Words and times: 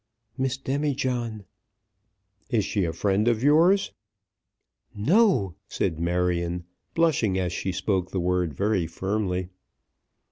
"Miss 0.35 0.57
Demijohn." 0.57 1.45
"Is 2.49 2.65
she 2.65 2.85
a 2.85 2.91
friend 2.91 3.27
of 3.27 3.43
yours?" 3.43 3.91
"No," 4.95 5.53
said 5.67 5.99
Marion, 5.99 6.63
blushing 6.95 7.37
as 7.37 7.53
she 7.53 7.71
spoke 7.71 8.09
the 8.09 8.19
word 8.19 8.55
very 8.55 8.87
firmly. 8.87 9.49